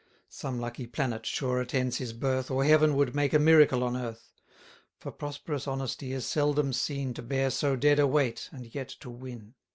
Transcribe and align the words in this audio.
930 0.31 0.35
Some 0.35 0.59
lucky 0.59 0.87
planet 0.87 1.25
sure 1.27 1.61
attends 1.61 1.97
his 1.97 2.11
birth, 2.11 2.49
Or 2.49 2.63
Heaven 2.65 2.95
would 2.95 3.13
make 3.13 3.33
a 3.35 3.37
miracle 3.37 3.83
on 3.83 3.95
earth; 3.95 4.31
For 4.97 5.11
prosperous 5.11 5.67
honesty 5.67 6.11
is 6.11 6.25
seldom 6.25 6.73
seen 6.73 7.13
To 7.13 7.21
bear 7.21 7.51
so 7.51 7.75
dead 7.75 7.99
a 7.99 8.07
weight, 8.07 8.49
and 8.51 8.65
yet 8.73 8.89
to 9.01 9.11
win. 9.11 9.53